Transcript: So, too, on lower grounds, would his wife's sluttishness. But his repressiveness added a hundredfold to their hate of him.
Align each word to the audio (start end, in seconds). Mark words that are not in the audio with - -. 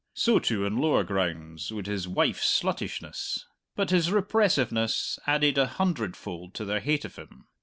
So, 0.15 0.39
too, 0.39 0.65
on 0.65 0.77
lower 0.77 1.03
grounds, 1.03 1.71
would 1.71 1.85
his 1.85 2.07
wife's 2.07 2.59
sluttishness. 2.59 3.45
But 3.75 3.91
his 3.91 4.09
repressiveness 4.09 5.19
added 5.27 5.59
a 5.59 5.67
hundredfold 5.67 6.55
to 6.55 6.65
their 6.65 6.79
hate 6.79 7.05
of 7.05 7.17
him. 7.17 7.45